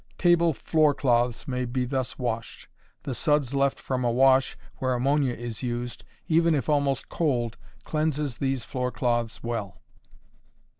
Table 0.17 0.51
floor 0.51 0.95
cloths 0.95 1.47
may 1.47 1.63
be 1.63 1.85
thus 1.85 2.17
washed. 2.17 2.67
The 3.03 3.13
suds 3.13 3.53
left 3.53 3.79
from 3.79 4.03
a 4.03 4.09
wash 4.09 4.57
where 4.77 4.95
ammonia 4.95 5.35
is 5.35 5.61
used, 5.61 6.03
even 6.27 6.55
if 6.55 6.67
almost 6.67 7.07
cold, 7.07 7.55
cleanses 7.83 8.37
these 8.39 8.65
floor 8.65 8.91
cloths 8.91 9.43
well. 9.43 9.79